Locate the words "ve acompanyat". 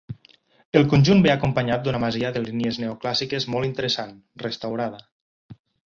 1.25-1.85